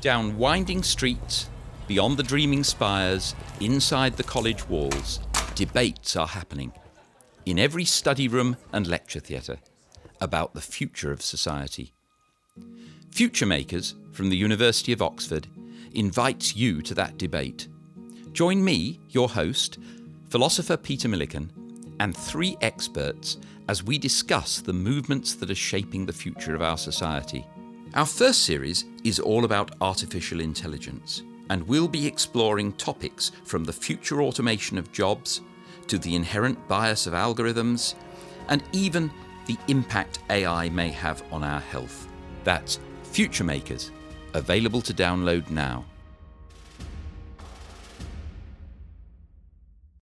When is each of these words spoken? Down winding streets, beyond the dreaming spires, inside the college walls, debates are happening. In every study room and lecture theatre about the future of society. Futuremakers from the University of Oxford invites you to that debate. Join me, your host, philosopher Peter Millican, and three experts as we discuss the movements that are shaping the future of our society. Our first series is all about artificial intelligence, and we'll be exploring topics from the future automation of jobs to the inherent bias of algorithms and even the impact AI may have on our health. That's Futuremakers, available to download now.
Down 0.00 0.38
winding 0.38 0.84
streets, 0.84 1.50
beyond 1.88 2.16
the 2.16 2.22
dreaming 2.22 2.62
spires, 2.62 3.34
inside 3.60 4.16
the 4.16 4.22
college 4.22 4.68
walls, 4.68 5.18
debates 5.56 6.14
are 6.14 6.28
happening. 6.28 6.72
In 7.46 7.58
every 7.58 7.84
study 7.84 8.28
room 8.28 8.56
and 8.72 8.86
lecture 8.86 9.18
theatre 9.18 9.58
about 10.20 10.54
the 10.54 10.60
future 10.60 11.10
of 11.10 11.20
society. 11.20 11.92
Futuremakers 13.10 13.94
from 14.12 14.30
the 14.30 14.36
University 14.36 14.92
of 14.92 15.02
Oxford 15.02 15.48
invites 15.92 16.54
you 16.54 16.80
to 16.82 16.94
that 16.94 17.18
debate. 17.18 17.66
Join 18.32 18.62
me, 18.62 19.00
your 19.08 19.28
host, 19.28 19.78
philosopher 20.28 20.76
Peter 20.76 21.08
Millican, 21.08 21.50
and 21.98 22.16
three 22.16 22.56
experts 22.60 23.38
as 23.68 23.82
we 23.82 23.98
discuss 23.98 24.60
the 24.60 24.72
movements 24.72 25.34
that 25.34 25.50
are 25.50 25.56
shaping 25.56 26.06
the 26.06 26.12
future 26.12 26.54
of 26.54 26.62
our 26.62 26.78
society. 26.78 27.44
Our 27.98 28.06
first 28.06 28.44
series 28.44 28.84
is 29.02 29.18
all 29.18 29.44
about 29.44 29.74
artificial 29.80 30.38
intelligence, 30.38 31.24
and 31.50 31.66
we'll 31.66 31.88
be 31.88 32.06
exploring 32.06 32.74
topics 32.74 33.32
from 33.42 33.64
the 33.64 33.72
future 33.72 34.22
automation 34.22 34.78
of 34.78 34.92
jobs 34.92 35.40
to 35.88 35.98
the 35.98 36.14
inherent 36.14 36.68
bias 36.68 37.08
of 37.08 37.12
algorithms 37.12 37.96
and 38.50 38.62
even 38.70 39.10
the 39.46 39.56
impact 39.66 40.20
AI 40.30 40.68
may 40.68 40.90
have 40.90 41.24
on 41.32 41.42
our 41.42 41.58
health. 41.58 42.06
That's 42.44 42.78
Futuremakers, 43.02 43.90
available 44.32 44.80
to 44.82 44.94
download 44.94 45.50
now. 45.50 45.84